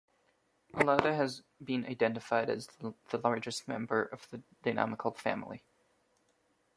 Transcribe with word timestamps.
Alauda 0.73 1.15
has 1.15 1.43
been 1.63 1.85
identified 1.85 2.49
as 2.49 2.67
the 3.11 3.17
largest 3.19 3.67
member 3.67 4.01
of 4.05 4.27
a 4.33 4.39
dynamical 4.63 5.11
family. 5.11 5.63